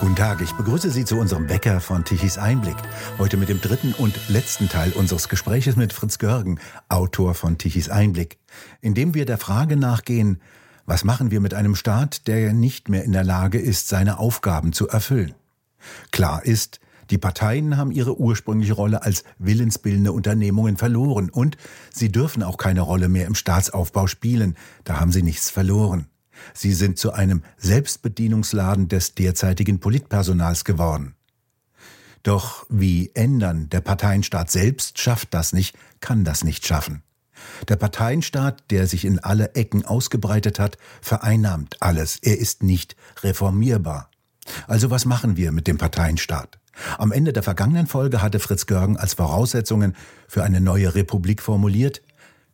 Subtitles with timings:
[0.00, 2.76] Guten Tag, ich begrüße Sie zu unserem Wecker von Tichys Einblick.
[3.18, 7.90] Heute mit dem dritten und letzten Teil unseres Gespräches mit Fritz Görgen, Autor von Tichys
[7.90, 8.38] Einblick,
[8.80, 10.40] in dem wir der Frage nachgehen,
[10.86, 14.72] was machen wir mit einem Staat, der nicht mehr in der Lage ist, seine Aufgaben
[14.72, 15.34] zu erfüllen?
[16.12, 21.58] Klar ist, die Parteien haben ihre ursprüngliche Rolle als willensbildende Unternehmungen verloren und
[21.92, 26.06] sie dürfen auch keine Rolle mehr im Staatsaufbau spielen, da haben sie nichts verloren.
[26.54, 31.14] Sie sind zu einem Selbstbedienungsladen des derzeitigen Politpersonals geworden.
[32.22, 33.68] Doch wie ändern?
[33.70, 37.02] Der Parteienstaat selbst schafft das nicht, kann das nicht schaffen.
[37.68, 42.18] Der Parteienstaat, der sich in alle Ecken ausgebreitet hat, vereinnahmt alles.
[42.20, 44.10] Er ist nicht reformierbar.
[44.66, 46.58] Also was machen wir mit dem Parteienstaat?
[46.98, 49.96] Am Ende der vergangenen Folge hatte Fritz Görgen als Voraussetzungen
[50.28, 52.02] für eine neue Republik formuliert,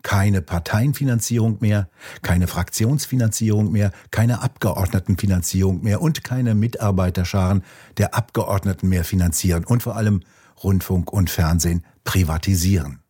[0.07, 1.89] keine Parteienfinanzierung mehr,
[2.23, 7.65] keine Fraktionsfinanzierung mehr, keine Abgeordnetenfinanzierung mehr und keine Mitarbeiterscharen
[7.97, 10.21] der Abgeordneten mehr finanzieren und vor allem
[10.63, 13.01] Rundfunk und Fernsehen privatisieren.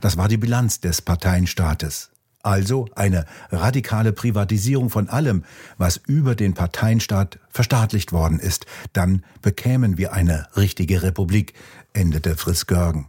[0.00, 2.10] Das war die Bilanz des Parteienstaates.
[2.42, 5.44] Also eine radikale Privatisierung von allem,
[5.78, 8.66] was über den Parteienstaat verstaatlicht worden ist.
[8.92, 11.54] Dann bekämen wir eine richtige Republik,
[11.92, 13.06] endete Fritz Görgen.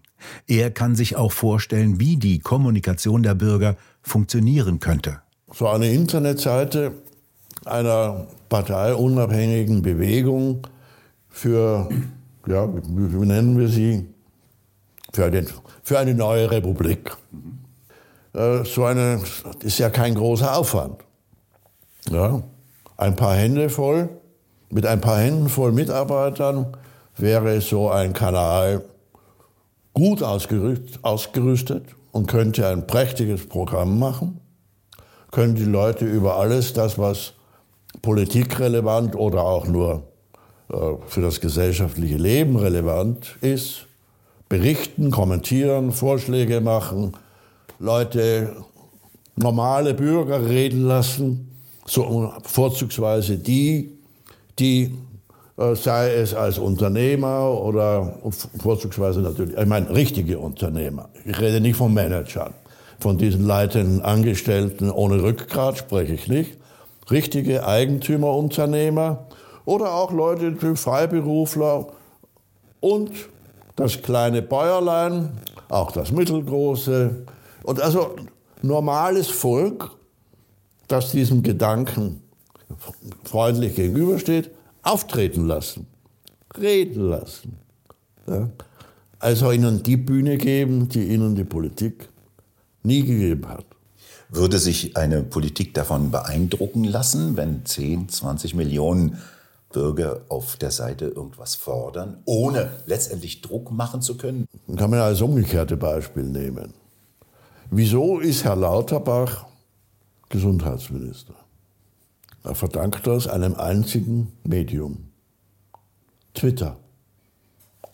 [0.47, 5.21] Er kann sich auch vorstellen, wie die Kommunikation der Bürger funktionieren könnte.
[5.53, 6.93] So eine Internetseite
[7.65, 10.67] einer parteiunabhängigen Bewegung
[11.29, 11.89] für,
[12.47, 14.07] ja, wie nennen wir sie,
[15.13, 15.47] für, den,
[15.83, 17.15] für eine neue Republik.
[18.33, 19.21] Äh, so eine
[19.61, 20.97] ist ja kein großer Aufwand.
[22.09, 22.41] Ja,
[22.97, 24.09] ein paar Hände voll,
[24.69, 26.75] mit ein paar Händen voll Mitarbeitern
[27.17, 28.83] wäre so ein Kanal
[29.93, 34.39] gut ausgerüstet und könnte ein prächtiges Programm machen,
[35.31, 37.33] können die Leute über alles das, was
[38.01, 40.03] politikrelevant oder auch nur
[40.69, 40.75] äh,
[41.07, 43.87] für das gesellschaftliche Leben relevant ist,
[44.49, 47.13] berichten, kommentieren, Vorschläge machen,
[47.79, 48.55] Leute,
[49.35, 51.49] normale Bürger reden lassen,
[51.85, 53.97] so vorzugsweise die,
[54.59, 54.95] die
[55.75, 58.15] sei es als Unternehmer oder
[58.61, 61.09] vorzugsweise natürlich, ich meine richtige Unternehmer.
[61.25, 62.53] Ich rede nicht von Managern,
[62.99, 66.57] von diesen leitenden Angestellten ohne Rückgrat spreche ich nicht.
[67.09, 69.27] Richtige Eigentümerunternehmer
[69.65, 71.87] oder auch Leute, Freiberufler
[72.79, 73.11] und
[73.75, 75.29] das kleine Bäuerlein,
[75.69, 77.25] auch das mittelgroße
[77.63, 78.15] und also
[78.61, 79.91] normales Volk,
[80.87, 82.21] das diesem Gedanken
[83.23, 84.51] freundlich gegenübersteht,
[84.83, 85.87] auftreten lassen,
[86.57, 87.57] reden lassen.
[88.27, 88.49] Ja?
[89.19, 92.09] Also ihnen die Bühne geben, die ihnen die Politik
[92.83, 93.65] nie gegeben hat.
[94.29, 99.17] Würde sich eine Politik davon beeindrucken lassen, wenn 10, 20 Millionen
[99.71, 104.45] Bürger auf der Seite irgendwas fordern, ohne letztendlich Druck machen zu können?
[104.67, 106.73] Dann kann man als umgekehrte Beispiel nehmen.
[107.71, 109.45] Wieso ist Herr Lauterbach
[110.29, 111.33] Gesundheitsminister?
[112.43, 115.09] Er verdankt das einem einzigen Medium.
[116.33, 116.77] Twitter.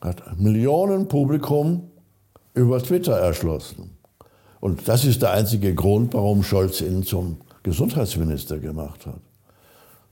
[0.01, 1.91] Er hat Millionen Publikum
[2.53, 3.97] über Twitter erschlossen.
[4.59, 9.21] Und das ist der einzige Grund, warum Scholz ihn zum Gesundheitsminister gemacht hat.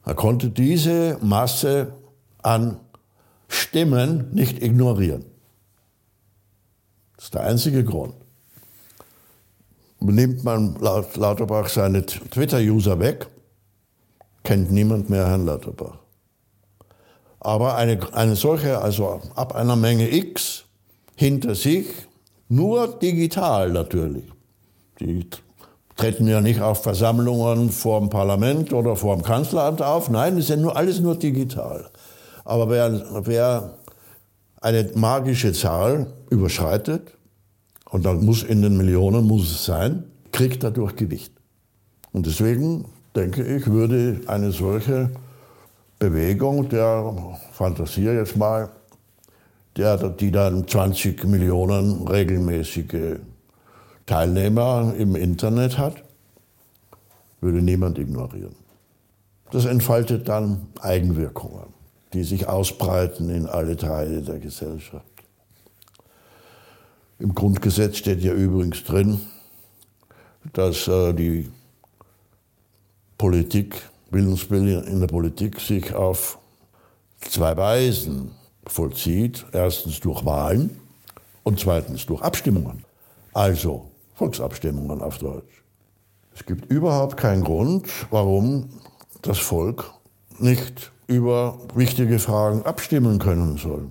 [0.05, 1.93] Er konnte diese Masse
[2.41, 2.79] an
[3.49, 5.25] Stimmen nicht ignorieren.
[7.15, 8.13] Das ist der einzige Grund.
[9.99, 13.27] Nimmt man laut Lauterbach seine Twitter-User weg,
[14.47, 15.97] kennt niemand mehr Herrn Lauterbach.
[17.41, 20.63] Aber eine, eine solche, also ab einer Menge X
[21.15, 21.85] hinter sich,
[22.47, 24.23] nur digital natürlich.
[25.01, 25.29] Die
[25.97, 30.09] treten ja nicht auf Versammlungen vor dem Parlament oder vor dem Kanzleramt auf.
[30.09, 31.89] Nein, das ist ja nur, alles nur digital.
[32.45, 33.73] Aber wer, wer
[34.61, 37.17] eine magische Zahl überschreitet,
[37.89, 41.33] und dann muss in den Millionen muss es sein, kriegt dadurch Gewicht.
[42.13, 42.85] Und deswegen
[43.17, 45.09] denke ich, würde eine solche
[45.99, 47.13] Bewegung, der
[47.51, 48.69] fantasiere jetzt mal,
[49.75, 53.17] der, die dann 20 Millionen regelmäßige
[54.05, 56.03] Teilnehmer im Internet hat,
[57.41, 58.55] würde niemand ignorieren.
[59.51, 61.73] Das entfaltet dann Eigenwirkungen,
[62.13, 65.05] die sich ausbreiten in alle Teile der Gesellschaft.
[67.19, 69.19] Im Grundgesetz steht ja übrigens drin,
[70.53, 71.49] dass äh, die
[73.17, 76.37] Politik, Bildungsbildung in der Politik sich auf
[77.21, 78.31] zwei Weisen
[78.65, 79.45] vollzieht.
[79.51, 80.79] Erstens durch Wahlen
[81.43, 82.83] und zweitens durch Abstimmungen.
[83.33, 85.63] Also Volksabstimmungen auf Deutsch.
[86.35, 88.69] Es gibt überhaupt keinen Grund, warum
[89.21, 89.91] das Volk
[90.39, 93.87] nicht über wichtige Fragen abstimmen können soll.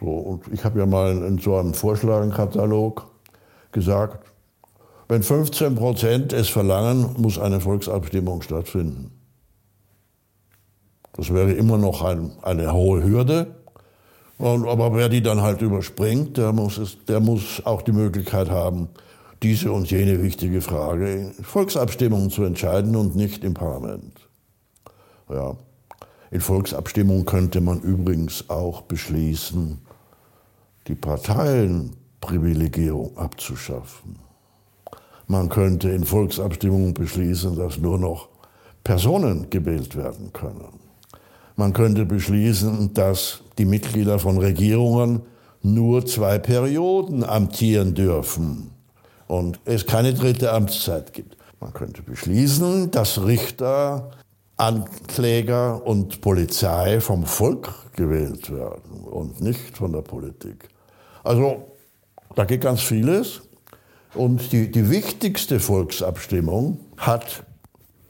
[0.00, 3.06] So, und ich habe ja mal in so einem Vorschlagenkatalog
[3.72, 4.27] gesagt,
[5.08, 9.10] wenn 15 Prozent es verlangen, muss eine Volksabstimmung stattfinden.
[11.14, 13.54] Das wäre immer noch ein, eine hohe Hürde.
[14.36, 18.50] Und, aber wer die dann halt überspringt, der muss, es, der muss auch die Möglichkeit
[18.50, 18.88] haben,
[19.42, 24.28] diese und jene wichtige Frage in Volksabstimmungen zu entscheiden und nicht im Parlament.
[25.28, 25.56] Ja.
[26.30, 29.78] In Volksabstimmungen könnte man übrigens auch beschließen,
[30.86, 34.27] die Parteienprivilegierung abzuschaffen.
[35.28, 38.28] Man könnte in Volksabstimmungen beschließen, dass nur noch
[38.82, 40.80] Personen gewählt werden können.
[41.54, 45.20] Man könnte beschließen, dass die Mitglieder von Regierungen
[45.60, 48.70] nur zwei Perioden amtieren dürfen
[49.26, 51.36] und es keine dritte Amtszeit gibt.
[51.60, 54.12] Man könnte beschließen, dass Richter,
[54.56, 60.68] Ankläger und Polizei vom Volk gewählt werden und nicht von der Politik.
[61.22, 61.72] Also
[62.34, 63.42] da geht ganz vieles.
[64.14, 67.44] Und die, die wichtigste Volksabstimmung hat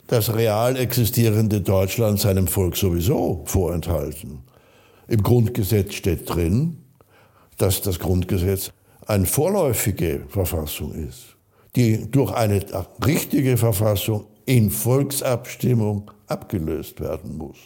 [0.06, 4.40] das real existierende Deutschland seinem Volk sowieso vorenthalten.
[5.06, 6.78] Im Grundgesetz steht drin,
[7.58, 8.72] dass das Grundgesetz
[9.06, 11.36] eine vorläufige Verfassung ist,
[11.76, 12.60] die durch eine
[13.04, 17.56] richtige Verfassung in Volksabstimmung abgelöst werden muss.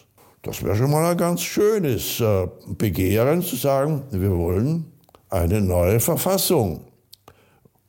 [0.42, 4.86] Das wäre schon mal ein ganz schönes äh, Begehren zu sagen, wir wollen
[5.28, 6.80] eine neue Verfassung,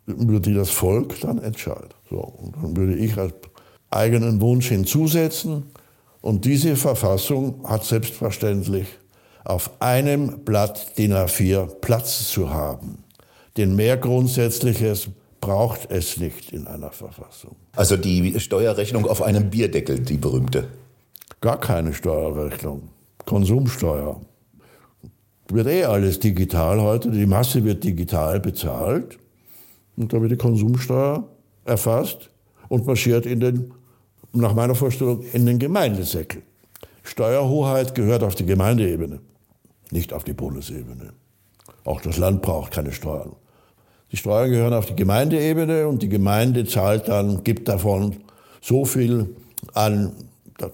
[0.06, 1.96] über die das Volk dann entscheidet.
[2.10, 3.34] So, und dann würde ich als
[3.90, 5.66] eigenen Wunsch hinzusetzen,
[6.24, 8.88] und diese Verfassung hat selbstverständlich
[9.44, 13.04] auf einem Blatt DIN A4 Platz zu haben.
[13.58, 15.10] Denn mehr Grundsätzliches
[15.42, 17.58] braucht es nicht in einer Verfassung.
[17.76, 20.70] Also die Steuerrechnung auf einem Bierdeckel, die berühmte.
[21.42, 22.88] Gar keine Steuerrechnung.
[23.26, 24.22] Konsumsteuer.
[25.50, 27.12] Wird eh alles digital heute.
[27.12, 29.18] Die Masse wird digital bezahlt.
[29.96, 31.28] Und da wird die Konsumsteuer
[31.66, 32.30] erfasst
[32.70, 33.74] und marschiert in den,
[34.32, 36.42] nach meiner Vorstellung, in den Gemeindesäckel.
[37.04, 39.20] Steuerhoheit gehört auf die Gemeindeebene,
[39.92, 41.14] nicht auf die Bundesebene.
[41.84, 43.36] Auch das Land braucht keine Steuern.
[44.12, 48.18] Die Steuern gehören auf die Gemeindeebene und die Gemeinde zahlt dann, gibt davon
[48.62, 49.36] so viel
[49.74, 50.14] an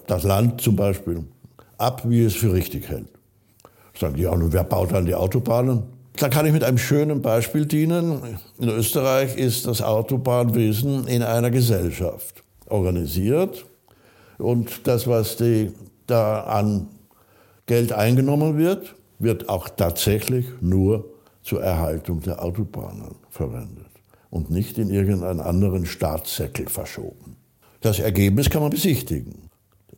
[0.06, 1.24] das Land zum Beispiel
[1.78, 3.08] ab, wie es für richtig hält.
[3.98, 5.82] Sagen die, und wer baut dann die Autobahnen?
[6.16, 8.38] Da kann ich mit einem schönen Beispiel dienen.
[8.58, 13.64] In Österreich ist das Autobahnwesen in einer Gesellschaft organisiert.
[14.38, 15.72] Und das, was die,
[16.06, 16.88] da an
[17.66, 21.04] Geld eingenommen wird, wird auch tatsächlich nur
[21.42, 23.86] zur Erhaltung der Autobahnen verwendet
[24.30, 27.36] und nicht in irgendeinen anderen Staatssäckel verschoben.
[27.80, 29.50] Das Ergebnis kann man besichtigen.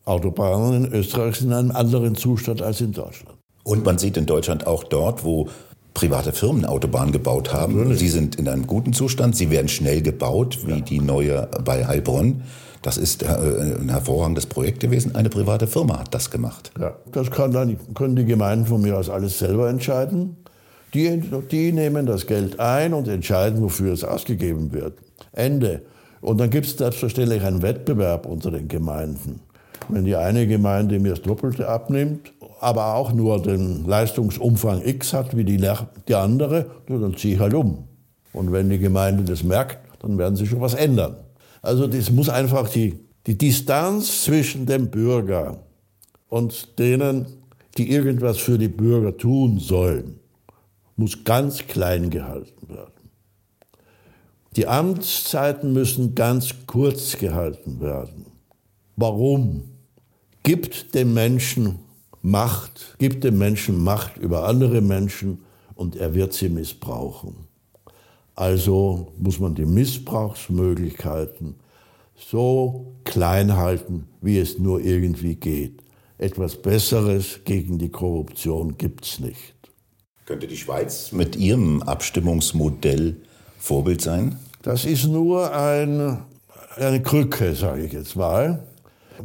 [0.04, 3.38] Autobahnen in Österreich sind in einem anderen Zustand als in Deutschland.
[3.64, 5.48] Und man sieht in Deutschland auch dort, wo
[5.94, 7.76] private Firmen Autobahnen gebaut haben.
[7.76, 7.98] Natürlich.
[7.98, 10.80] Sie sind in einem guten Zustand, sie werden schnell gebaut, wie ja.
[10.80, 12.42] die neue bei Heilbronn.
[12.82, 15.14] Das ist äh, ein hervorragendes Projekt gewesen.
[15.14, 16.72] Eine private Firma hat das gemacht.
[16.80, 20.36] Ja, das kann dann, können die Gemeinden von mir aus alles selber entscheiden.
[20.94, 24.98] Die, die nehmen das Geld ein und entscheiden, wofür es ausgegeben wird.
[25.32, 25.82] Ende.
[26.20, 29.40] Und dann gibt es selbstverständlich einen Wettbewerb unter den Gemeinden.
[29.88, 32.32] Wenn die eine Gemeinde mir das Doppelte abnimmt,
[32.62, 35.56] aber auch nur den Leistungsumfang X hat wie die,
[36.06, 37.88] die andere, dann ziehe ich halt um.
[38.32, 41.16] Und wenn die Gemeinde das merkt, dann werden sie schon was ändern.
[41.60, 45.58] Also das muss einfach die, die Distanz zwischen dem Bürger
[46.28, 47.26] und denen,
[47.78, 50.20] die irgendwas für die Bürger tun sollen,
[50.96, 53.10] muss ganz klein gehalten werden.
[54.54, 58.26] Die Amtszeiten müssen ganz kurz gehalten werden.
[58.96, 59.64] Warum?
[60.44, 61.80] Gibt dem Menschen
[62.22, 65.42] Macht, gibt dem Menschen Macht über andere Menschen
[65.74, 67.34] und er wird sie missbrauchen.
[68.34, 71.56] Also muss man die Missbrauchsmöglichkeiten
[72.16, 75.82] so klein halten, wie es nur irgendwie geht.
[76.18, 79.54] Etwas Besseres gegen die Korruption gibt's nicht.
[80.24, 83.16] Könnte die Schweiz mit ihrem Abstimmungsmodell
[83.58, 84.38] Vorbild sein?
[84.62, 86.18] Das ist nur ein,
[86.76, 88.62] eine Krücke, sage ich jetzt mal,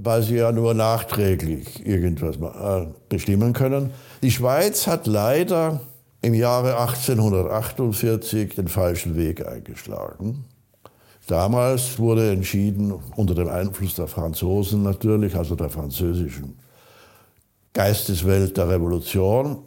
[0.03, 3.91] weil sie ja nur nachträglich irgendwas äh, bestimmen können.
[4.21, 5.81] Die Schweiz hat leider
[6.21, 10.45] im Jahre 1848 den falschen Weg eingeschlagen.
[11.27, 16.57] Damals wurde entschieden, unter dem Einfluss der Franzosen natürlich, also der französischen
[17.73, 19.59] Geisteswelt der Revolution,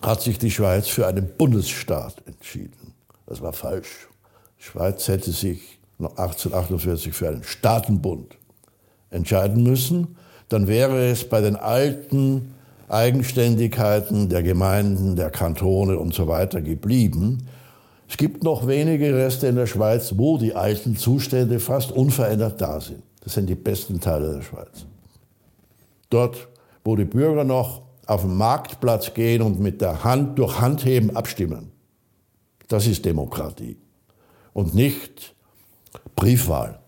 [0.00, 2.94] hat sich die Schweiz für einen Bundesstaat entschieden.
[3.26, 4.08] Das war falsch.
[4.58, 8.36] Die Schweiz hätte sich 1848 für einen Staatenbund
[9.10, 10.16] entscheiden müssen.
[10.48, 12.54] dann wäre es bei den alten
[12.88, 17.48] Eigenständigkeiten der Gemeinden, der Kantone und so weiter geblieben.
[18.08, 22.80] Es gibt noch wenige Reste in der Schweiz, wo die alten Zustände fast unverändert da
[22.80, 23.02] sind.
[23.24, 24.86] Das sind die besten Teile der Schweiz.
[26.10, 26.46] Dort,
[26.84, 31.72] wo die Bürger noch auf den Marktplatz gehen und mit der Hand durch Handheben abstimmen.
[32.68, 33.76] Das ist Demokratie.
[34.52, 35.34] Und nicht
[36.14, 36.78] Briefwahl.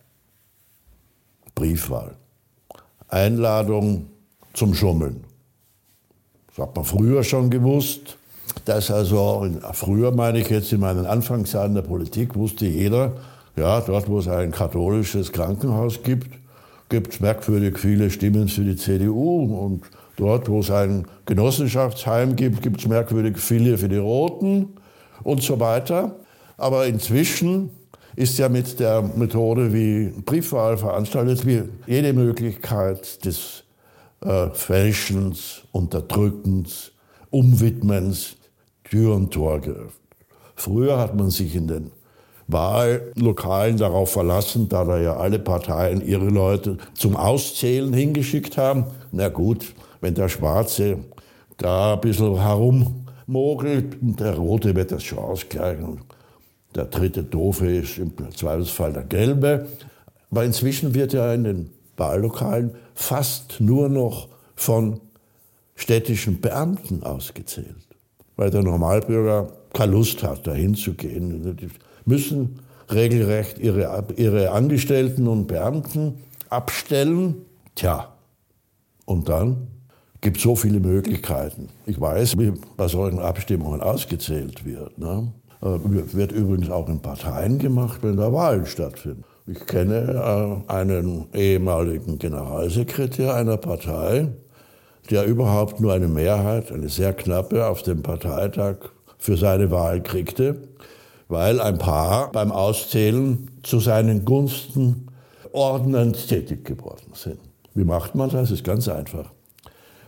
[1.59, 2.15] Briefwahl.
[3.09, 4.07] Einladung
[4.55, 5.25] zum Schummeln.
[6.49, 8.17] Das hat man früher schon gewusst.
[8.65, 13.13] Das also, früher meine ich jetzt in meinen Anfangsjahren der Politik, wusste jeder,
[13.57, 16.31] ja, dort wo es ein katholisches Krankenhaus gibt,
[16.89, 19.65] gibt es merkwürdig viele Stimmen für die CDU.
[19.67, 19.83] Und
[20.17, 24.77] dort wo es ein Genossenschaftsheim gibt, gibt es merkwürdig viele für die Roten
[25.25, 26.17] und so weiter.
[26.57, 27.71] Aber inzwischen
[28.19, 33.63] ist ja mit der Methode, wie Briefwahl veranstaltet wird, jede Möglichkeit des
[34.23, 36.91] äh, Fälschens, Unterdrückens,
[37.31, 38.37] Umwidmens
[38.83, 39.93] Tür und Tor geöffnet.
[40.57, 41.93] Früher hat man sich in den
[42.49, 48.87] Wahllokalen darauf verlassen, da da ja alle Parteien ihre Leute zum Auszählen hingeschickt haben.
[49.13, 50.99] Na gut, wenn der Schwarze
[51.59, 56.01] da ein bisschen herummogelt, der Rote wird das schon ausgleichen.
[56.75, 59.67] Der dritte Doofe ist im Zweifelsfall der Gelbe.
[60.31, 65.01] Aber inzwischen wird ja in den Wahllokalen fast nur noch von
[65.75, 67.87] städtischen Beamten ausgezählt,
[68.37, 71.57] weil der Normalbürger keine Lust hat, dahin zu gehen.
[71.57, 71.69] Die
[72.05, 72.61] müssen
[72.91, 77.37] regelrecht ihre, ihre Angestellten und Beamten abstellen.
[77.75, 78.13] Tja,
[79.05, 79.69] und dann
[80.21, 81.69] gibt es so viele Möglichkeiten.
[81.87, 84.99] Ich weiß, wie bei solchen Abstimmungen ausgezählt wird.
[84.99, 85.33] Ne?
[85.61, 85.67] Äh,
[86.15, 89.25] wird übrigens auch in Parteien gemacht, wenn da Wahlen stattfinden.
[89.47, 94.29] Ich kenne äh, einen ehemaligen Generalsekretär einer Partei,
[95.11, 98.77] der überhaupt nur eine Mehrheit, eine sehr knappe, auf dem Parteitag
[99.19, 100.69] für seine Wahl kriegte,
[101.29, 105.09] weil ein paar beim Auszählen zu seinen Gunsten
[105.53, 107.39] ordnend tätig geworden sind.
[107.75, 108.43] Wie macht man das?
[108.43, 109.33] Das ist ganz einfach.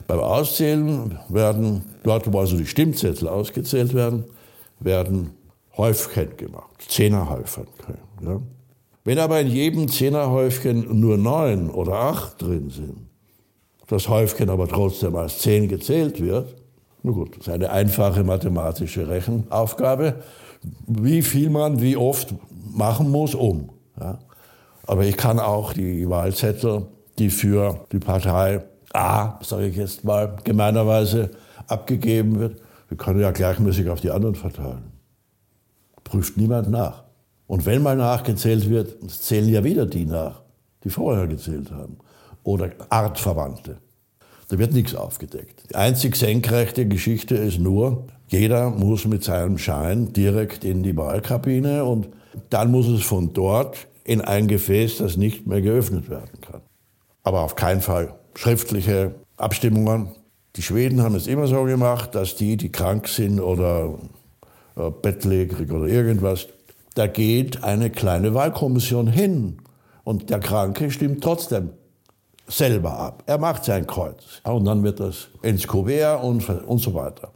[0.06, 4.24] Beim Auszählen werden, dort wo also die Stimmzettel ausgezählt werden,
[4.80, 5.30] werden
[5.76, 7.66] Häufchen gemacht, Zehnerhäufchen.
[8.22, 8.40] Ja.
[9.04, 13.08] Wenn aber in jedem Zehnerhäufchen nur neun oder acht drin sind,
[13.86, 16.54] das Häufchen aber trotzdem als zehn gezählt wird,
[17.02, 20.22] na gut, das ist eine einfache mathematische Rechenaufgabe,
[20.86, 22.34] wie viel man wie oft
[22.72, 23.70] machen muss, um.
[23.98, 24.18] Ja.
[24.86, 26.86] Aber ich kann auch die Wahlzettel,
[27.18, 28.62] die für die Partei
[28.92, 31.30] A, sage ich jetzt mal gemeinerweise,
[31.68, 32.60] abgegeben wird,
[32.90, 34.89] die kann ja gleichmäßig auf die anderen verteilen.
[36.10, 37.04] Prüft niemand nach.
[37.46, 40.42] Und wenn mal nachgezählt wird, zählen ja wieder die nach,
[40.82, 41.98] die vorher gezählt haben.
[42.42, 43.78] Oder Artverwandte.
[44.48, 45.70] Da wird nichts aufgedeckt.
[45.70, 51.84] Die einzig senkrechte Geschichte ist nur, jeder muss mit seinem Schein direkt in die Wahlkabine
[51.84, 52.08] und
[52.48, 56.62] dann muss es von dort in ein Gefäß, das nicht mehr geöffnet werden kann.
[57.22, 60.08] Aber auf keinen Fall schriftliche Abstimmungen.
[60.56, 63.94] Die Schweden haben es immer so gemacht, dass die, die krank sind oder
[64.88, 66.46] bettlägerig oder irgendwas,
[66.94, 69.58] da geht eine kleine Wahlkommission hin
[70.04, 71.70] und der Kranke stimmt trotzdem
[72.48, 73.22] selber ab.
[73.26, 77.30] Er macht sein Kreuz und dann wird das ins Kuvert und, und so weiter.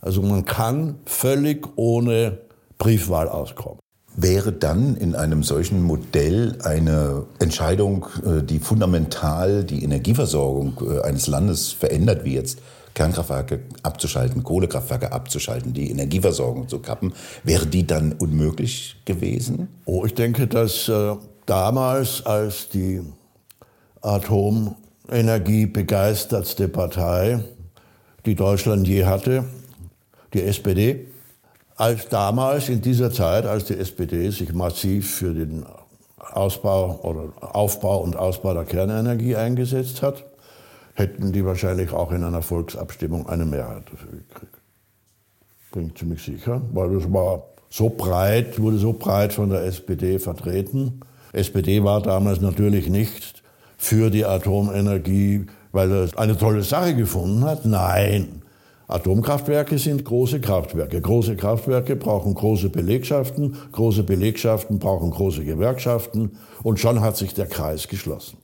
[0.00, 2.38] Also man kann völlig ohne
[2.78, 3.80] Briefwahl auskommen.
[4.16, 11.28] Wäre dann in einem solchen Modell eine Entscheidung, äh, die fundamental die Energieversorgung äh, eines
[11.28, 12.58] Landes verändert, wie jetzt
[12.98, 17.12] Kernkraftwerke abzuschalten, Kohlekraftwerke abzuschalten, die Energieversorgung zu kappen,
[17.44, 19.68] wäre die dann unmöglich gewesen?
[19.84, 21.14] Oh, ich denke, dass äh,
[21.46, 23.00] damals, als die
[24.02, 27.44] Atomenergie begeistertste Partei,
[28.26, 29.44] die Deutschland je hatte,
[30.34, 31.06] die SPD,
[31.76, 35.64] als damals in dieser Zeit, als die SPD sich massiv für den
[36.16, 40.24] Ausbau oder Aufbau und Ausbau der Kernenergie eingesetzt hat,
[40.98, 44.58] hätten die wahrscheinlich auch in einer Volksabstimmung eine Mehrheit dafür gekriegt.
[45.72, 50.18] Bin ich ziemlich sicher, weil das war so breit, wurde so breit von der SPD
[50.18, 51.00] vertreten.
[51.32, 53.42] SPD war damals natürlich nicht
[53.76, 57.64] für die Atomenergie, weil er eine tolle Sache gefunden hat.
[57.64, 58.42] Nein,
[58.88, 61.00] Atomkraftwerke sind große Kraftwerke.
[61.00, 67.46] Große Kraftwerke brauchen große Belegschaften, große Belegschaften brauchen große Gewerkschaften und schon hat sich der
[67.46, 68.38] Kreis geschlossen.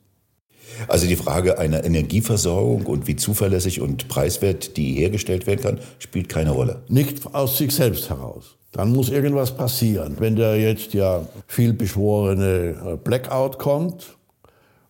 [0.88, 6.28] Also die Frage einer Energieversorgung und wie zuverlässig und preiswert die hergestellt werden kann, spielt
[6.28, 6.83] keine Rolle.
[6.88, 8.56] Nicht aus sich selbst heraus.
[8.73, 10.16] Dann muss irgendwas passieren.
[10.18, 14.16] Wenn der jetzt ja viel beschworene äh, Blackout kommt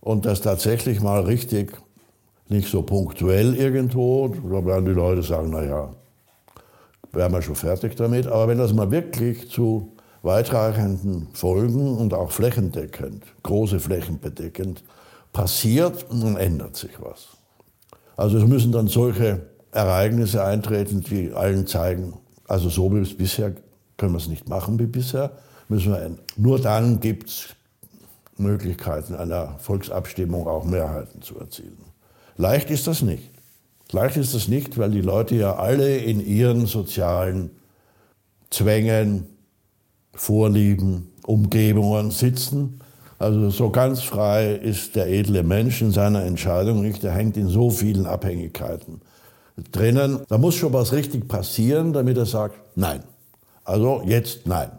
[0.00, 1.72] und das tatsächlich mal richtig
[2.48, 5.90] nicht so punktuell irgendwo, da werden die Leute sagen, naja,
[7.12, 8.26] wären wir schon fertig damit.
[8.26, 14.82] Aber wenn das mal wirklich zu weitreichenden Folgen und auch flächendeckend, große Flächen bedeckend
[15.34, 17.36] passiert, dann ändert sich was.
[18.16, 22.14] Also es müssen dann solche Ereignisse eintreten, die allen zeigen,
[22.48, 23.54] also so wie es bisher
[23.98, 25.32] können wir es nicht machen wie bisher,
[25.68, 26.24] müssen wir ändern.
[26.36, 27.48] Nur dann gibt es
[28.36, 31.84] Möglichkeiten einer Volksabstimmung auch Mehrheiten zu erzielen.
[32.36, 33.30] Leicht ist das nicht.
[33.92, 37.50] Leicht ist das nicht, weil die Leute ja alle in ihren sozialen
[38.50, 39.26] Zwängen,
[40.12, 42.80] Vorlieben, Umgebungen sitzen.
[43.18, 47.04] Also so ganz frei ist der edle Mensch in seiner Entscheidung nicht.
[47.04, 49.00] Er hängt in so vielen Abhängigkeiten
[49.72, 50.20] drinnen.
[50.28, 53.04] Da muss schon was richtig passieren, damit er sagt, nein.
[53.64, 54.70] Also jetzt nein.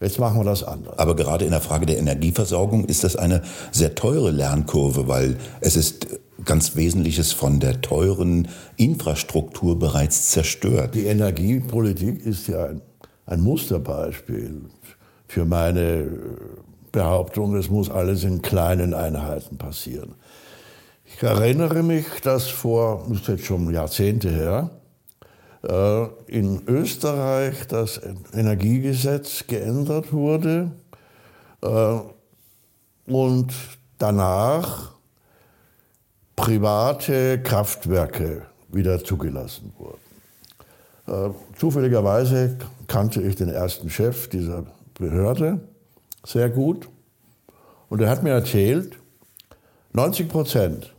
[0.00, 0.96] Jetzt machen wir das anders.
[0.98, 3.42] Aber gerade in der Frage der Energieversorgung ist das eine
[3.72, 6.06] sehr teure Lernkurve, weil es ist
[6.44, 10.94] ganz Wesentliches von der teuren Infrastruktur bereits zerstört.
[10.94, 12.80] Die Energiepolitik ist ja ein,
[13.26, 14.62] ein Musterbeispiel
[15.26, 16.08] für meine
[16.98, 20.16] Behauptung, es muss alles in kleinen Einheiten passieren.
[21.04, 24.70] Ich erinnere mich, dass vor, das ist jetzt schon Jahrzehnte her,
[25.62, 28.00] äh, in Österreich das
[28.34, 30.72] Energiegesetz geändert wurde
[31.62, 31.98] äh,
[33.06, 33.52] und
[33.98, 34.94] danach
[36.34, 39.98] private Kraftwerke wieder zugelassen wurden.
[41.06, 45.60] Äh, zufälligerweise kannte ich den ersten Chef dieser Behörde
[46.24, 46.88] sehr gut
[47.88, 48.98] und er hat mir erzählt,
[49.92, 50.94] 90 Prozent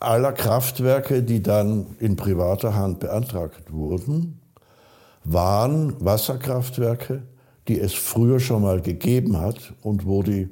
[0.00, 4.40] aller Kraftwerke, die dann in privater Hand beantragt wurden,
[5.24, 7.22] waren Wasserkraftwerke,
[7.68, 10.48] die es früher schon mal gegeben hat und wo die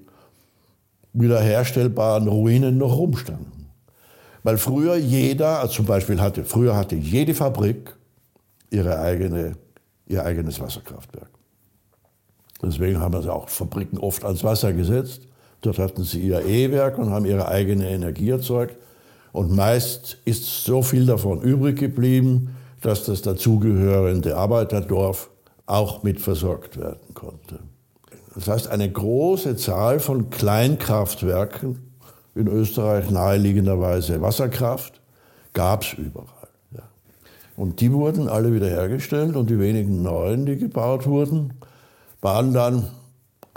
[1.12, 3.66] wiederherstellbaren Ruinen noch rumstanden.
[4.42, 7.96] Weil früher jeder, also zum Beispiel hatte, früher hatte jede Fabrik
[8.70, 9.56] ihre eigene,
[10.06, 11.28] ihr eigenes Wasserkraftwerk.
[12.62, 15.22] Deswegen haben sie auch Fabriken oft ans Wasser gesetzt.
[15.62, 18.76] Dort hatten sie ihr E-Werk und haben ihre eigene Energie erzeugt.
[19.32, 25.30] Und meist ist so viel davon übrig geblieben, dass das dazugehörende Arbeiterdorf
[25.66, 27.60] auch mit versorgt werden konnte.
[28.34, 31.78] Das heißt, eine große Zahl von Kleinkraftwerken,
[32.34, 35.00] in Österreich naheliegenderweise Wasserkraft,
[35.52, 36.26] gab es überall.
[36.72, 36.82] Ja.
[37.56, 41.54] Und die wurden alle wiederhergestellt und die wenigen neuen, die gebaut wurden,
[42.20, 42.88] waren dann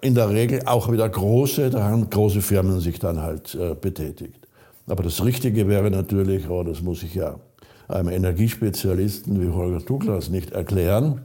[0.02, 4.48] in der Regel auch wieder große, da haben große Firmen sich dann halt äh, betätigt.
[4.88, 7.40] Aber das Richtige wäre natürlich, oh, das muss ich ja
[7.88, 11.22] einem Energiespezialisten wie Holger Douglas nicht erklären,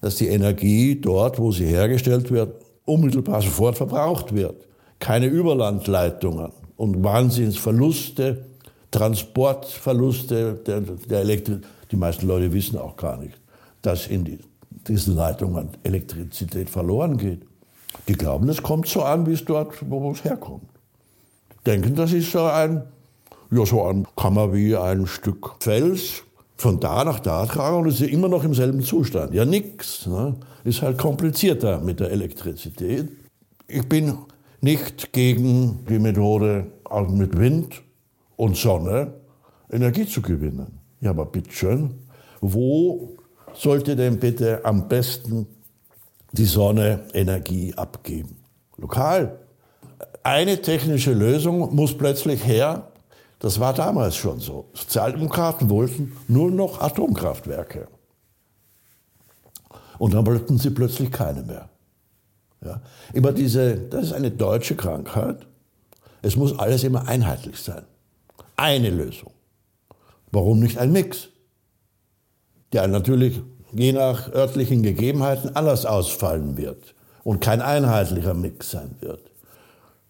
[0.00, 4.66] dass die Energie dort, wo sie hergestellt wird, unmittelbar sofort verbraucht wird.
[4.98, 8.44] Keine Überlandleitungen und Wahnsinnsverluste,
[8.90, 11.68] Transportverluste der, der Elektrizität.
[11.90, 13.38] Die meisten Leute wissen auch gar nicht,
[13.82, 14.38] dass in die,
[14.88, 17.42] diesen Leitungen Elektrizität verloren geht.
[18.08, 20.62] Die glauben, es kommt so an, wie es dort, wo es herkommt
[21.66, 22.82] denken, das ist so ein,
[23.50, 26.22] ja, so ein, man wie ein Stück Fels
[26.56, 29.34] von da nach da tragen und es ist immer noch im selben Zustand.
[29.34, 30.06] Ja, nix.
[30.06, 30.36] Ne?
[30.64, 33.08] Ist halt komplizierter mit der Elektrizität.
[33.66, 34.16] Ich bin
[34.60, 37.82] nicht gegen die Methode, auch mit Wind
[38.36, 39.14] und Sonne
[39.70, 40.78] Energie zu gewinnen.
[41.00, 41.94] Ja, aber bitteschön,
[42.40, 43.16] wo
[43.54, 45.46] sollte denn bitte am besten
[46.32, 48.36] die Sonne Energie abgeben?
[48.76, 49.38] Lokal
[50.22, 52.88] eine technische Lösung muss plötzlich her.
[53.40, 54.68] Das war damals schon so.
[54.72, 57.88] Sozialdemokraten wollten nur noch Atomkraftwerke.
[59.98, 61.68] Und dann wollten sie plötzlich keine mehr.
[62.64, 62.80] Ja.
[63.12, 65.44] Immer diese, das ist eine deutsche Krankheit.
[66.22, 67.82] Es muss alles immer einheitlich sein.
[68.54, 69.32] Eine Lösung.
[70.30, 71.28] Warum nicht ein Mix?
[72.72, 73.40] Der natürlich
[73.72, 79.20] je nach örtlichen Gegebenheiten anders ausfallen wird und kein einheitlicher Mix sein wird.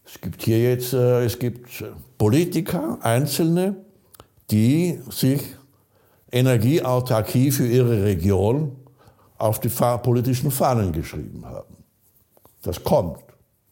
[0.05, 1.85] Es gibt hier jetzt, äh, es gibt
[2.19, 3.77] Politiker, Einzelne,
[4.51, 5.43] die sich
[6.31, 8.77] Energieautarkie für ihre Region
[9.39, 11.77] auf die politischen Fahnen geschrieben haben.
[12.63, 13.19] Das kommt,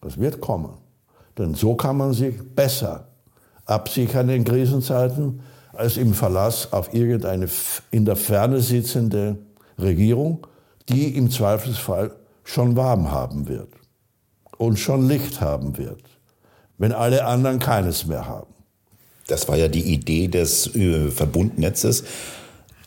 [0.01, 0.75] das wird kommen.
[1.39, 3.07] Denn so kann man sich besser
[3.67, 5.41] absichern in Krisenzeiten
[5.81, 7.49] als im Verlass auf irgendeine
[7.91, 9.39] in der Ferne sitzende
[9.79, 10.47] Regierung,
[10.89, 12.13] die im Zweifelsfall
[12.45, 13.73] schon warm haben wird
[14.59, 16.03] und schon Licht haben wird
[16.81, 18.55] wenn alle anderen keines mehr haben.
[19.27, 22.05] Das war ja die Idee des äh, Verbundnetzes.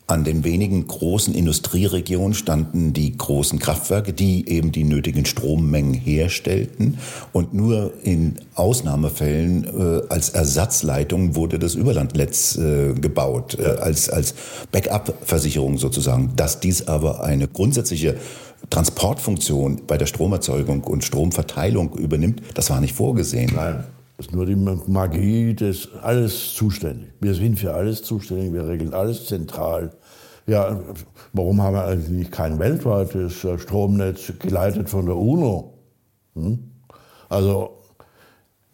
[0.06, 6.98] An den wenigen großen Industrieregionen standen die großen Kraftwerke, die eben die nötigen Strommengen herstellten.
[7.32, 14.36] Und nur in Ausnahmefällen äh, als Ersatzleitung wurde das Überlandnetz äh, gebaut, äh, als, als
[14.74, 16.34] Backup-Versicherung sozusagen.
[16.36, 18.18] Dass dies aber eine grundsätzliche
[18.70, 23.54] Transportfunktion bei der Stromerzeugung und Stromverteilung übernimmt, das war nicht vorgesehen.
[23.56, 23.86] Nein.
[24.18, 27.10] Das ist nur die Magie des alles zuständig.
[27.20, 29.92] Wir sind für alles zuständig, wir regeln alles zentral.
[30.46, 30.80] Ja,
[31.32, 35.74] warum haben wir eigentlich kein weltweites äh, Stromnetz geleitet von der UNO?
[36.36, 36.60] Hm?
[37.30, 37.80] Also,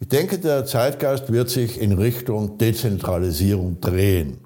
[0.00, 4.38] ich denke, der Zeitgeist wird sich in Richtung Dezentralisierung drehen.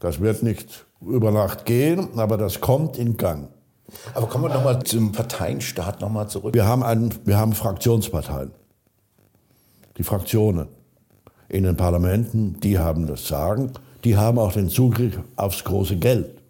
[0.00, 3.48] Das wird nicht über Nacht gehen, aber das kommt in Gang.
[4.14, 6.54] Aber kommen wir nochmal zum Parteienstaat nochmal zurück.
[6.54, 8.52] Wir haben, einen, wir haben Fraktionsparteien
[9.96, 10.68] die Fraktionen
[11.48, 13.72] in den Parlamenten, die haben das Sagen,
[14.04, 16.42] die haben auch den Zugriff aufs große Geld.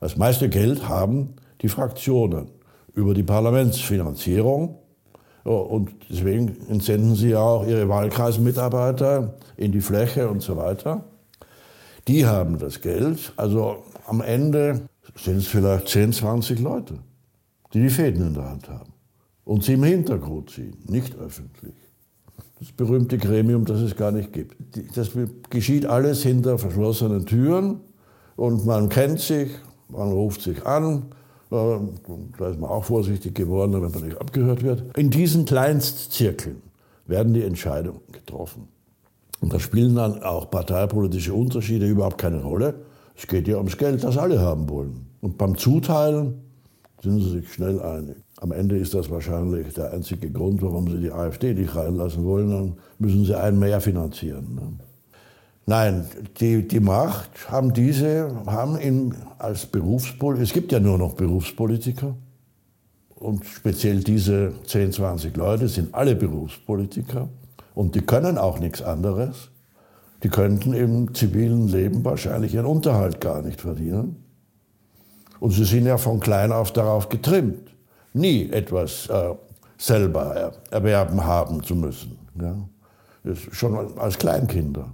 [0.00, 2.48] Das meiste Geld haben die Fraktionen
[2.94, 4.78] über die Parlamentsfinanzierung.
[5.44, 11.04] Und deswegen entsenden sie ja auch ihre Wahlkreismitarbeiter in die Fläche und so weiter.
[12.08, 13.32] Die haben das Geld.
[13.36, 14.82] Also am Ende
[15.14, 16.98] sind es vielleicht 10, 20 Leute,
[17.72, 18.92] die die Fäden in der Hand haben
[19.44, 21.74] und sie im Hintergrund ziehen, nicht öffentlich
[22.58, 24.56] das berühmte Gremium, das es gar nicht gibt.
[24.96, 25.10] Das
[25.50, 27.80] geschieht alles hinter verschlossenen Türen
[28.36, 29.50] und man kennt sich,
[29.88, 31.06] man ruft sich an,
[31.50, 31.78] äh,
[32.38, 34.96] da ist man auch vorsichtig geworden, damit man nicht abgehört wird.
[34.96, 36.62] In diesen Kleinstzirkeln
[37.06, 38.68] werden die Entscheidungen getroffen.
[39.40, 42.74] Und da spielen dann auch parteipolitische Unterschiede überhaupt keine Rolle.
[43.14, 45.06] Es geht ja ums Geld, das alle haben wollen.
[45.20, 46.45] Und beim Zuteilen
[47.02, 48.16] sind sie sich schnell einig.
[48.38, 52.50] Am Ende ist das wahrscheinlich der einzige Grund, warum sie die AfD nicht reinlassen wollen.
[52.50, 54.54] Dann müssen sie einen mehr finanzieren.
[54.54, 54.72] Ne?
[55.66, 56.06] Nein,
[56.38, 62.14] die, die Macht haben diese, haben in, als Berufspolitiker, es gibt ja nur noch Berufspolitiker.
[63.16, 67.28] Und speziell diese 10, 20 Leute sind alle Berufspolitiker.
[67.74, 69.50] Und die können auch nichts anderes.
[70.22, 74.25] Die könnten im zivilen Leben wahrscheinlich ihren Unterhalt gar nicht verdienen.
[75.40, 77.70] Und sie sind ja von klein auf darauf getrimmt
[78.16, 79.34] nie etwas äh,
[79.78, 82.18] selber er, erwerben haben zu müssen.
[82.40, 82.56] Ja?
[83.52, 84.92] schon als Kleinkinder.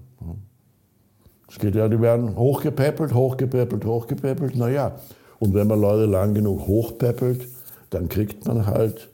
[1.50, 4.56] Es geht ja, die werden hochgepäppelt, hochgepäppelt, hochgepäppelt.
[4.56, 4.92] Naja,
[5.38, 7.46] und wenn man Leute lang genug hochpäppelt,
[7.90, 9.10] dann kriegt man halt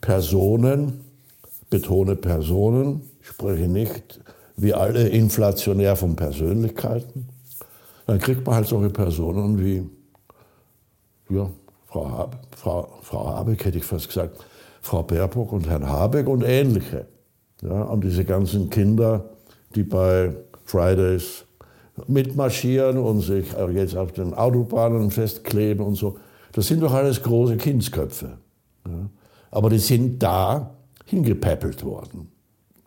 [0.00, 1.00] Personen,
[1.68, 4.20] betone Personen, spreche nicht
[4.56, 7.26] wie alle inflationär von Persönlichkeiten,
[8.06, 9.88] dann kriegt man halt solche Personen wie
[11.30, 11.50] ja,
[11.86, 14.38] Frau, Habe, Frau, Frau Habeck hätte ich fast gesagt,
[14.80, 17.06] Frau Baerbock und Herrn Habeck und ähnliche.
[17.62, 19.30] Ja, und diese ganzen Kinder,
[19.74, 21.44] die bei Fridays
[22.06, 26.16] mitmarschieren und sich jetzt auf den Autobahnen festkleben und so,
[26.52, 28.38] das sind doch alles große Kindsköpfe.
[28.86, 29.10] Ja.
[29.50, 32.32] Aber die sind da hingepäppelt worden.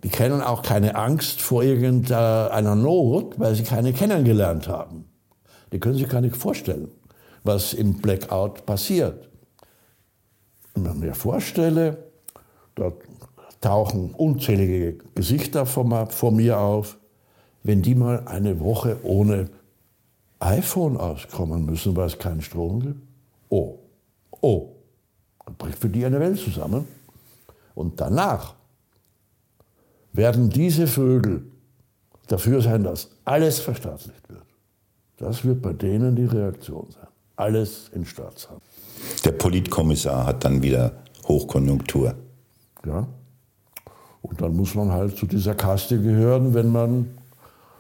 [0.04, 5.06] Die kennen auch keine Angst vor irgendeiner Not, weil sie keine kennengelernt haben.
[5.72, 6.90] Die können sich gar nicht vorstellen
[7.44, 9.30] was im Blackout passiert.
[10.76, 11.98] Wenn ich mir vorstelle,
[12.76, 13.04] dort
[13.62, 16.98] tauchen unzählige Gesichter vor mir auf,
[17.64, 19.50] wenn die mal eine Woche ohne
[20.40, 23.02] iPhone auskommen müssen, weil es keinen Strom gibt.
[23.50, 23.80] Oh,
[24.42, 24.76] oh,
[25.46, 26.88] dann bricht für die eine Welt zusammen.
[27.76, 28.56] Und danach
[30.12, 31.46] werden diese Vögel
[32.28, 34.46] dafür sein, dass alles verstaatlicht wird.
[35.18, 38.62] Das wird bei denen die Reaktion sein alles in Staatshand.
[39.26, 42.16] Der Politkommissar hat dann wieder Hochkonjunktur.
[42.86, 43.08] Ja.
[44.22, 47.18] Und dann muss man halt zu dieser Kaste gehören, wenn man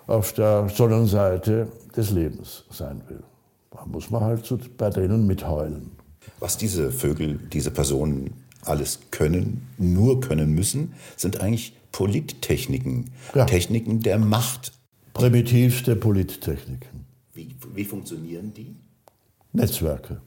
[0.08, 3.24] auf der Sonnenseite des Lebens sein will.
[3.72, 5.92] Da muss man halt zu, bei denen mitheulen.
[6.40, 13.12] Was diese Vögel, diese Personen alles können, nur können müssen, sind eigentlich Polittechniken.
[13.34, 13.46] Ja.
[13.46, 14.74] Techniken der Macht.
[15.14, 17.06] Primitivste Polittechniken.
[17.34, 18.76] Wie, wie funktionieren die?
[19.54, 20.20] Netzwerke.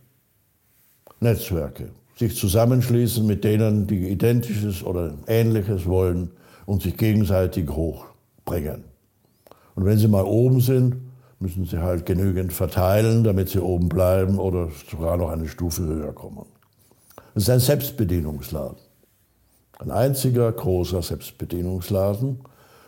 [1.18, 1.90] Netzwerke.
[2.16, 6.30] Sich zusammenschließen mit denen, die Identisches oder Ähnliches wollen
[6.64, 8.84] und sich gegenseitig hochbringen.
[9.74, 10.96] Und wenn sie mal oben sind,
[11.40, 16.12] müssen sie halt genügend verteilen, damit sie oben bleiben oder sogar noch eine Stufe höher
[16.12, 16.46] kommen.
[17.34, 18.78] Es ist ein Selbstbedienungsladen.
[19.80, 22.38] Ein einziger großer Selbstbedienungsladen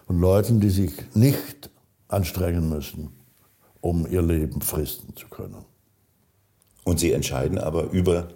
[0.07, 1.69] von Leuten, die sich nicht
[2.07, 3.11] anstrengen müssen,
[3.81, 5.67] um ihr Leben fristen zu können.
[6.89, 8.29] Und sie entscheiden aber über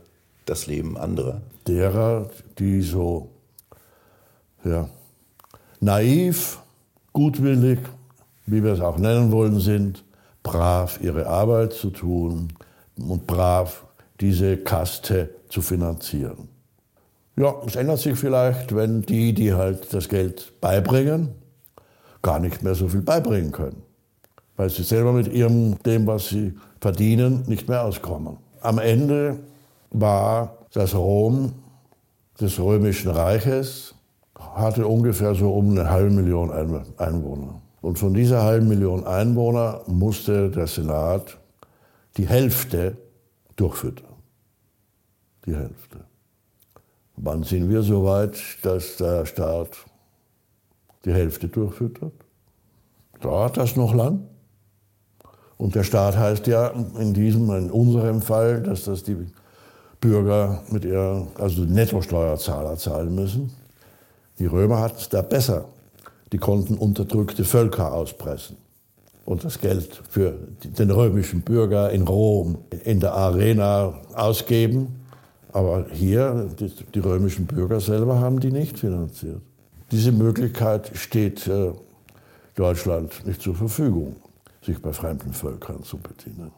[0.44, 1.40] das Leben anderer.
[1.66, 3.30] Derer, die so
[4.62, 4.90] ja,
[5.80, 6.58] naiv,
[7.14, 7.78] gutwillig,
[8.44, 10.04] wie wir es auch nennen wollen, sind,
[10.42, 12.52] brav ihre Arbeit zu tun
[12.98, 13.86] und brav
[14.20, 16.50] diese Kaste zu finanzieren.
[17.36, 21.30] Ja, es ändert sich vielleicht, wenn die, die halt das Geld beibringen,
[22.20, 23.82] gar nicht mehr so viel beibringen können,
[24.56, 28.36] weil sie selber mit ihrem, dem, was sie verdienen, nicht mehr auskommen.
[28.60, 29.40] Am Ende
[29.90, 31.52] war das Rom
[32.40, 33.94] des Römischen Reiches,
[34.54, 36.50] hatte ungefähr so um eine halbe Million
[36.96, 37.60] Einwohner.
[37.80, 41.38] Und von dieser halben Million Einwohner musste der Senat
[42.16, 42.96] die Hälfte
[43.56, 44.12] durchfüttern.
[45.46, 46.04] Die Hälfte.
[47.16, 49.76] Wann sind wir so weit, dass der Staat
[51.04, 52.12] die Hälfte durchfüttert?
[53.20, 54.28] Dauert das noch lang?
[55.62, 59.16] Und der Staat heißt ja in diesem, in unserem Fall, dass das die
[60.00, 63.52] Bürger mit ihrer, also Nettosteuerzahler zahlen müssen.
[64.40, 65.66] Die Römer hatten es da besser.
[66.32, 68.56] Die konnten unterdrückte Völker auspressen
[69.24, 74.88] und das Geld für den römischen Bürger in Rom in der Arena ausgeben.
[75.52, 79.40] Aber hier, die, die römischen Bürger selber haben die nicht finanziert.
[79.92, 81.70] Diese Möglichkeit steht äh,
[82.56, 84.16] Deutschland nicht zur Verfügung,
[84.62, 86.52] sich bei fremden Völkern zu bedienen.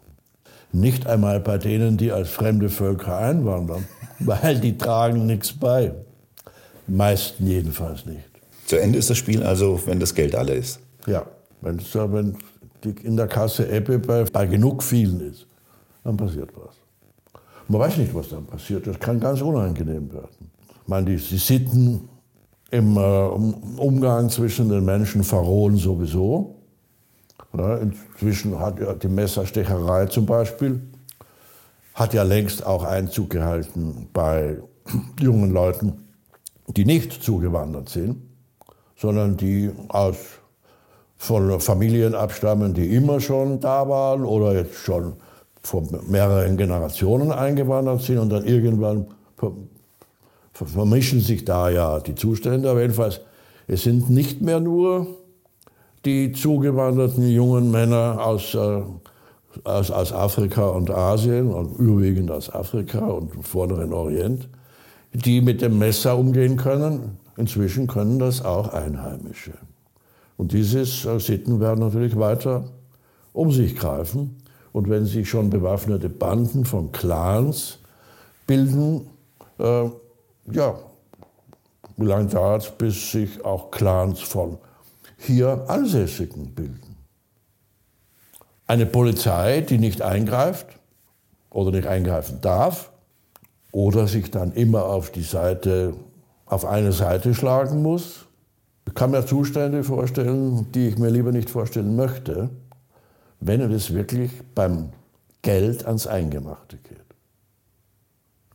[0.72, 3.86] Nicht einmal bei denen, die als fremde Völker einwandern,
[4.18, 5.94] weil die tragen nichts bei.
[6.86, 8.28] Meisten jedenfalls nicht.
[8.66, 10.80] Zu Ende ist das Spiel also, wenn das Geld alle ist.
[11.06, 11.24] Ja,
[11.60, 12.36] wenn, wenn
[12.82, 15.46] die in der Kasse Ebbe bei, bei genug vielen ist,
[16.02, 16.74] dann passiert was.
[17.68, 18.86] Man weiß nicht, was dann passiert.
[18.86, 20.50] Das kann ganz unangenehm werden.
[20.82, 22.08] Ich meine, die, die Sitten
[22.70, 26.53] im äh, Umgang zwischen den Menschen verrohen sowieso.
[27.56, 30.80] Ja, inzwischen hat ja die Messerstecherei zum Beispiel,
[31.94, 34.58] hat ja längst auch Einzug gehalten bei
[35.20, 36.04] jungen Leuten,
[36.66, 38.16] die nicht zugewandert sind,
[38.96, 40.16] sondern die aus
[41.16, 45.14] von Familien abstammen, die immer schon da waren oder jetzt schon
[45.62, 49.06] vor mehreren Generationen eingewandert sind und dann irgendwann
[50.52, 52.68] vermischen sich da ja die Zustände.
[52.68, 53.20] Aber jedenfalls,
[53.66, 55.23] es sind nicht mehr nur
[56.04, 58.82] die zugewanderten jungen Männer aus, äh,
[59.64, 64.48] aus, aus Afrika und Asien und überwiegend aus Afrika und dem Vorderen Orient,
[65.12, 67.18] die mit dem Messer umgehen können.
[67.36, 69.52] Inzwischen können das auch Einheimische.
[70.36, 72.64] Und diese äh, Sitten werden natürlich weiter
[73.32, 74.36] um sich greifen.
[74.72, 77.78] Und wenn sich schon bewaffnete Banden von Clans
[78.46, 79.08] bilden,
[79.58, 79.84] äh,
[80.52, 80.74] ja,
[81.96, 84.58] wie lange dauert es, bis sich auch Clans von
[85.24, 86.96] hier Ansässigen bilden?
[88.66, 90.66] Eine Polizei, die nicht eingreift
[91.50, 92.90] oder nicht eingreifen darf
[93.72, 95.94] oder sich dann immer auf die Seite,
[96.46, 98.26] auf eine Seite schlagen muss,
[98.86, 102.50] ich kann mir Zustände vorstellen, die ich mir lieber nicht vorstellen möchte,
[103.40, 104.92] wenn es wirklich beim
[105.42, 107.04] Geld ans Eingemachte geht.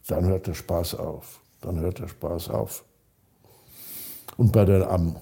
[0.07, 1.41] Dann hört der Spaß auf.
[1.61, 2.83] Dann hört der Spaß auf.
[4.37, 5.17] Und bei den am,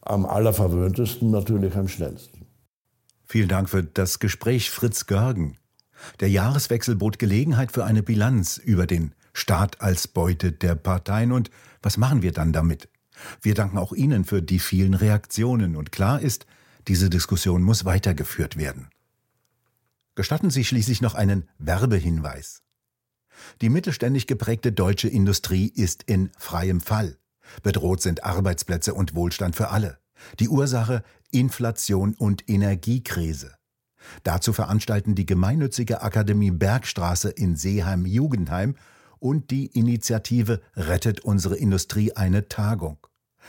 [0.00, 2.46] am allerverwöhntesten natürlich am schnellsten.
[3.24, 5.56] Vielen Dank für das Gespräch, Fritz Görgen.
[6.20, 11.50] Der Jahreswechsel bot Gelegenheit für eine Bilanz über den Staat als Beute der Parteien und
[11.82, 12.88] was machen wir dann damit?
[13.42, 16.46] Wir danken auch Ihnen für die vielen Reaktionen und klar ist,
[16.88, 18.88] diese Diskussion muss weitergeführt werden.
[20.14, 22.62] Gestatten Sie schließlich noch einen Werbehinweis.
[23.60, 27.19] Die mittelständig geprägte deutsche Industrie ist in freiem Fall.
[27.62, 29.98] Bedroht sind Arbeitsplätze und Wohlstand für alle.
[30.38, 33.54] Die Ursache Inflation und Energiekrise.
[34.22, 38.76] Dazu veranstalten die gemeinnützige Akademie Bergstraße in Seeheim-Jugendheim
[39.18, 42.98] und die Initiative Rettet unsere Industrie eine Tagung.